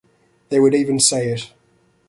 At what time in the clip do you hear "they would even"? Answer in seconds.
0.49-0.99